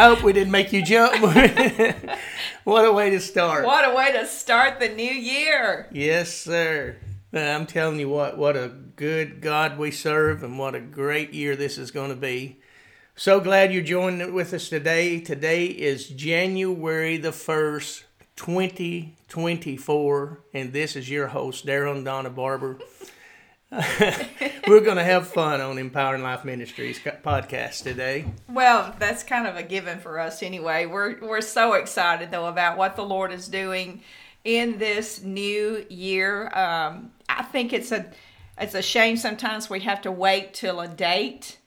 [0.00, 1.22] I hope we didn't make you jump.
[2.64, 3.66] what a way to start.
[3.66, 5.88] What a way to start the new year.
[5.92, 6.96] Yes, sir.
[7.34, 11.54] I'm telling you what, what a good God we serve and what a great year
[11.54, 12.60] this is going to be.
[13.14, 15.20] So glad you're joining with us today.
[15.20, 18.04] Today is January the 1st,
[18.36, 22.78] 2024, and this is your host, Daryl Donna Barber.
[24.66, 28.24] We're going to have fun on Empowering Life Ministries podcast today.
[28.48, 30.86] Well, that's kind of a given for us anyway.
[30.86, 34.02] We're we're so excited though about what the Lord is doing
[34.42, 36.48] in this new year.
[36.52, 38.10] Um, I think it's a
[38.58, 41.58] it's a shame sometimes we have to wait till a date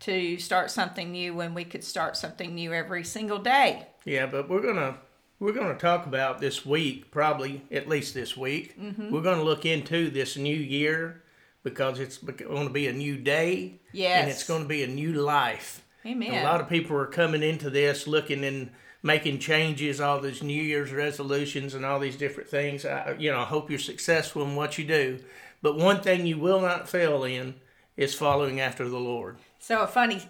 [0.00, 3.86] to start something new when we could start something new every single day.
[4.04, 4.96] Yeah, but we're gonna
[5.38, 8.76] we're gonna talk about this week, probably at least this week.
[8.76, 9.12] Mm-hmm.
[9.12, 11.22] We're gonna look into this new year
[11.62, 13.80] because it's going to be a new day.
[13.92, 14.22] Yes.
[14.22, 15.84] And it's going to be a new life.
[16.04, 16.34] Amen.
[16.34, 18.70] a lot of people are coming into this looking and
[19.02, 22.84] making changes, all these New Year's resolutions and all these different things.
[22.84, 25.20] I, you know, I hope you're successful in what you do.
[25.60, 27.54] But one thing you will not fail in
[27.96, 29.36] is following after the Lord.
[29.58, 30.22] So, a funny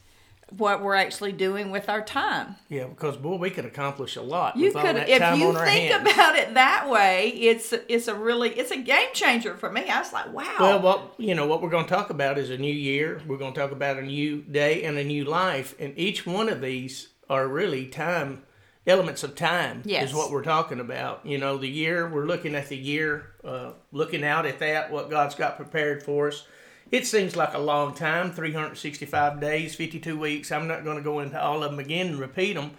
[0.51, 2.55] what we're actually doing with our time.
[2.69, 4.57] Yeah, because boy, we could accomplish a lot.
[4.57, 8.77] You could, if you think about it that way, it's it's a really it's a
[8.77, 9.87] game changer for me.
[9.89, 10.55] I was like, wow.
[10.59, 13.21] Well, what you know, what we're going to talk about is a new year.
[13.27, 16.49] We're going to talk about a new day and a new life, and each one
[16.49, 18.43] of these are really time
[18.87, 19.83] elements of time.
[19.85, 20.09] Yes.
[20.09, 21.25] is what we're talking about.
[21.25, 25.09] You know, the year we're looking at the year, uh, looking out at that, what
[25.11, 26.45] God's got prepared for us
[26.91, 30.51] it seems like a long time 365 days, 52 weeks.
[30.51, 32.71] I'm not going to go into all of them again and repeat them.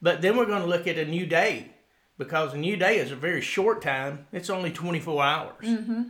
[0.00, 1.70] But then we're going to look at a new day
[2.18, 5.64] because a new day is a very short time, it's only 24 hours.
[5.64, 6.02] Mm-hmm.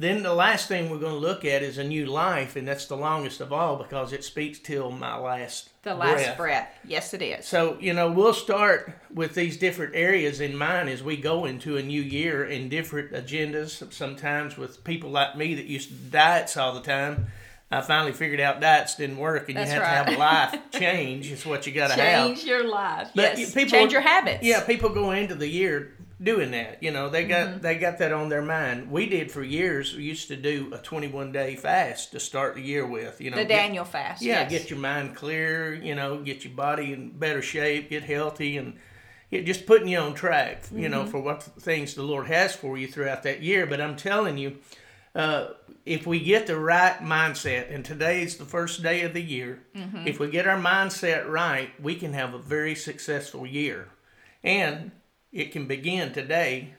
[0.00, 2.86] Then the last thing we're going to look at is a new life, and that's
[2.86, 6.36] the longest of all because it speaks till my last the last breath.
[6.36, 6.68] breath.
[6.86, 7.46] Yes, it is.
[7.46, 11.76] So you know we'll start with these different areas in mind as we go into
[11.76, 13.92] a new year in different agendas.
[13.92, 17.26] Sometimes with people like me that used to diets all the time.
[17.70, 20.06] I finally figured out diets didn't work, and That's you have right.
[20.06, 21.30] to have a life change.
[21.30, 22.26] It's what you got to have.
[22.28, 23.10] Change your life.
[23.14, 23.52] But yes.
[23.52, 24.42] people- Change your habits.
[24.42, 26.82] Yeah, people go into the year doing that.
[26.82, 27.60] You know, they got Mm-hmm.
[27.60, 28.90] they got that on their mind.
[28.90, 29.94] We did for years.
[29.96, 33.20] We used to do a 21 day fast to start the year with.
[33.20, 34.22] You know, The get- Daniel fast.
[34.22, 34.50] yeah, yes.
[34.50, 35.74] get your mind clear.
[35.74, 38.74] You know, get your body in better shape, get healthy, and
[39.30, 40.64] it just putting you on track.
[40.74, 41.10] You know, Mm-hmm.
[41.10, 43.66] for what things the Lord has for you throughout that year.
[43.66, 44.58] But I'm telling you.
[45.14, 45.48] Uh,
[45.86, 50.06] if we get the right mindset, and today's the first day of the year, Mm-hmm.
[50.06, 53.88] if we get our mindset right, we can have a very successful year.
[54.44, 54.92] And
[55.32, 56.74] it can begin today,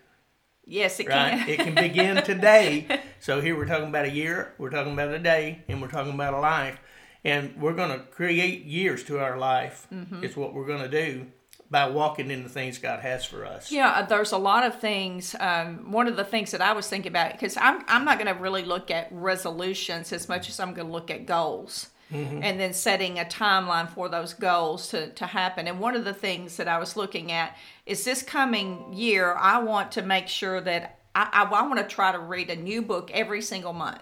[0.65, 1.31] Yes, it right?
[1.39, 1.49] can.
[1.49, 2.87] it can begin today.
[3.21, 6.13] So here we're talking about a year, we're talking about a day, and we're talking
[6.13, 6.79] about a life.
[7.25, 10.23] And we're going to create years to our life, Mm-hmm.
[10.23, 11.25] is what we're going to do
[11.69, 13.73] by walking in the things God has for us.
[13.73, 15.35] Yeah, uh, there's a lot of things.
[15.37, 18.33] Um, one of the things that I was thinking about, because I'm, I'm not going
[18.33, 21.89] to really look at resolutions as much as I'm going to look at goals.
[22.11, 25.67] And then setting a timeline for those goals to, to happen.
[25.67, 29.59] And one of the things that I was looking at is this coming year, I
[29.59, 32.81] want to make sure that I, I, I want to try to read a new
[32.81, 34.01] book every single month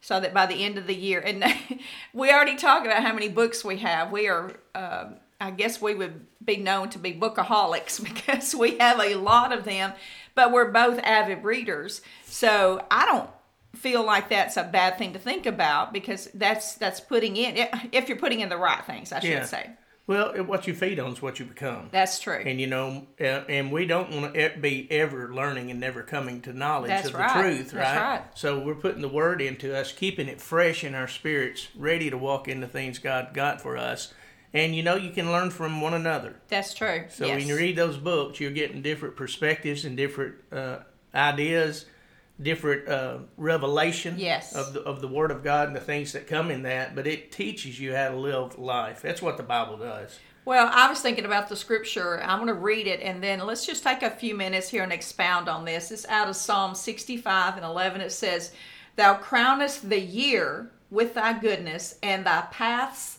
[0.00, 1.44] so that by the end of the year, and
[2.12, 4.12] we already talked about how many books we have.
[4.12, 5.06] We are, uh,
[5.40, 9.64] I guess we would be known to be bookaholics because we have a lot of
[9.64, 9.92] them,
[10.34, 12.02] but we're both avid readers.
[12.24, 13.30] So I don't
[13.76, 18.08] feel like that's a bad thing to think about because that's that's putting in if
[18.08, 19.44] you're putting in the right things, I should Yeah.
[19.44, 19.70] say.
[20.08, 21.88] Well, what you feed on is what you become.
[21.90, 22.40] That's true.
[22.46, 26.42] And you know, uh, and we don't want to be ever learning and never coming
[26.42, 27.40] to knowledge That's of the right.
[27.42, 28.10] truth, That's right?
[28.20, 28.22] right.
[28.36, 32.16] So we're putting the word into us, keeping it fresh in our spirits, ready to
[32.16, 34.14] walk into things God got for us.
[34.54, 36.36] And you know, you can learn from one another.
[36.46, 37.06] That's true.
[37.08, 37.38] So yes.
[37.40, 40.78] when you read those books, you're getting different perspectives and different uh,
[41.12, 41.84] ideas,
[42.40, 44.54] different uh, revelation Yes.
[44.54, 46.94] of the of the Word of God and the things that come in that.
[46.94, 49.02] But it teaches you how to live life.
[49.02, 50.18] That's what the Bible does.
[50.44, 52.22] Well, I was thinking about the scripture.
[52.22, 54.92] I'm going to read it and then let's just take a few minutes here and
[54.92, 55.90] expound on this.
[55.90, 58.00] It's out of Psalm 65 and 11.
[58.00, 58.52] It says,
[58.94, 63.15] Thou crownest the year with thy goodness, and thy paths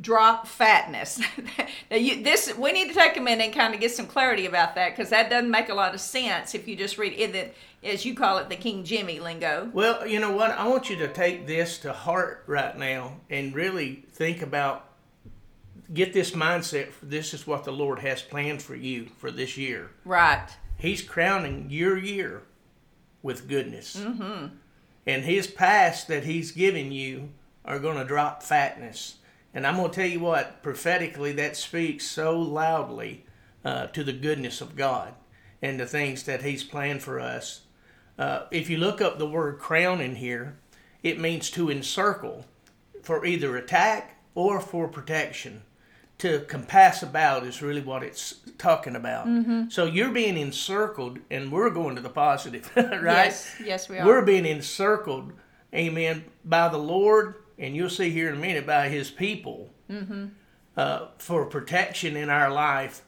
[0.00, 1.20] drop fatness.
[1.90, 4.46] now you, this we need to take a minute and kind of get some clarity
[4.46, 7.54] about that because that doesn't make a lot of sense if you just read it,
[7.82, 9.70] as you call it, the King Jimmy lingo.
[9.72, 10.50] Well, you know what?
[10.52, 14.86] I want you to take this to heart right now and really think about
[15.92, 16.90] get this mindset.
[17.02, 19.90] This is what the Lord has planned for you for this year.
[20.04, 20.48] Right.
[20.78, 22.42] He's crowning your year
[23.22, 23.96] with goodness.
[23.96, 24.54] Mm-hmm.
[25.06, 27.30] And his past that he's given you
[27.64, 29.16] are going to drop fatness.
[29.52, 33.24] And I'm going to tell you what, prophetically, that speaks so loudly
[33.64, 35.14] uh, to the goodness of God
[35.60, 37.62] and the things that he's planned for us.
[38.18, 40.56] Uh, if you look up the word crown in here,
[41.02, 42.44] it means to encircle
[43.02, 45.62] for either attack or for protection
[46.18, 49.26] to compass about is really what it's talking about.
[49.72, 53.02] So you're being encircled, and we're going to the positive, right?
[53.02, 54.06] Yes, yes, we are.
[54.06, 55.32] We're being encircled,
[55.74, 59.70] amen, by the Lord, and you'll see here in a minute by His people
[60.76, 63.02] uh, for protection in our life,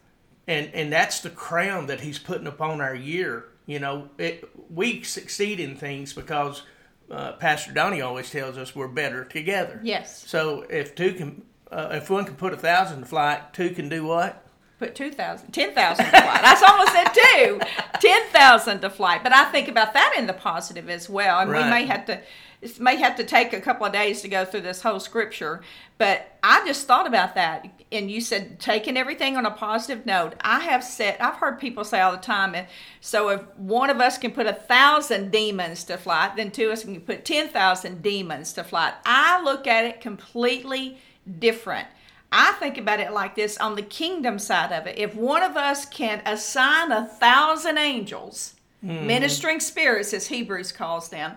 [0.47, 3.47] and and that's the crown that He's putting upon our year.
[3.67, 6.63] You know, it, we succeed in things because
[7.11, 9.81] uh, Pastor Donnie always tells us we're better together.
[9.83, 10.25] Yes.
[10.29, 13.89] So if two can, uh, if one can put a thousand to flight, two can
[13.89, 14.45] do what?
[14.79, 16.41] Put 2,000, 10,000 to flight.
[16.43, 17.61] I almost said two.
[18.01, 19.23] 10,000 to flight.
[19.23, 21.39] But I think about that in the positive as well.
[21.39, 22.21] And we may have to
[22.63, 25.63] it may have to take a couple of days to go through this whole scripture.
[25.99, 27.67] But I just thought about that.
[27.91, 30.35] And you said taking everything on a positive note.
[30.41, 32.69] I have said, I've heard people say all the time, and
[33.01, 36.73] so if one of us can put a thousand demons to flight, then two of
[36.73, 38.95] us can put 10,000 demons to flight.
[39.05, 40.99] I look at it completely
[41.39, 41.89] different.
[42.31, 44.97] I think about it like this on the kingdom side of it.
[44.97, 48.55] If one of us can assign a thousand angels,
[48.85, 49.07] Mm-hmm.
[49.07, 51.35] ministering spirits, as Hebrews calls them,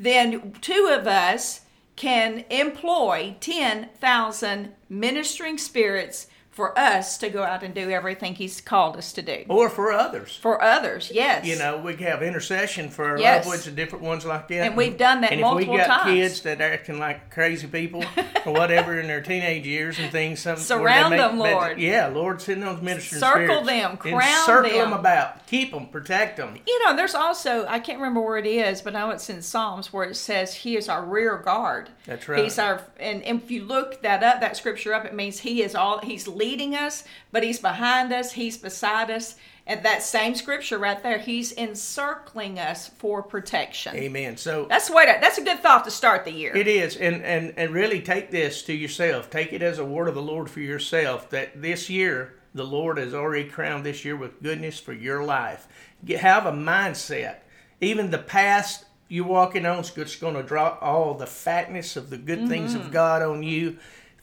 [0.00, 1.60] then two of us
[1.94, 6.26] can employ 10,000 ministering spirits
[6.58, 9.44] for us to go out and do everything He's called us to do.
[9.48, 10.34] Or for others.
[10.34, 11.46] For others, yes.
[11.46, 13.44] You know, we have intercession for Yes.
[13.44, 14.66] loved ones and different ones like that.
[14.66, 16.14] And we've done that and multiple if we got times.
[16.18, 18.02] kids that are acting like crazy people
[18.44, 21.78] or whatever in their teenage years and things, some, Surround make- them, Lord.
[21.78, 23.66] yeah, Lord, send those ministering Circle spirits.
[23.68, 24.90] them, and crown circle them.
[24.90, 26.58] them about, keep them, protect them.
[26.66, 29.42] You know, there's also I can't remember where it is, but I know it's in
[29.42, 31.90] Psalms where it says He is our rear guard.
[32.04, 32.42] That's right.
[32.42, 35.76] He's our and if you look that up, that scripture up, it means He is
[35.76, 39.36] all He's leading us, but He's behind us, He's beside us.
[39.66, 43.94] And that same scripture right there, He's encircling us for protection.
[43.96, 44.36] Amen.
[44.36, 46.56] So That's the way to, that's a good thought to start the year.
[46.56, 49.28] It is, and, and and really take this to yourself.
[49.30, 51.28] Take it as a word of the Lord for yourself.
[51.30, 55.68] That this year, the Lord has already crowned this year with goodness for your life.
[56.04, 57.36] Get, have a mindset.
[57.80, 62.18] Even the past you're walking on is going to drop all the fatness of the
[62.18, 62.92] good things of mm-hmm.
[62.92, 63.78] God on you.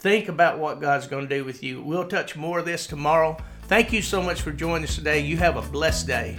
[0.06, 1.82] Think about what God's going to do with you.
[1.82, 3.36] We'll touch more of this tomorrow.
[3.64, 5.22] Thank you so much for joining us today.
[5.22, 6.38] You have a blessed day.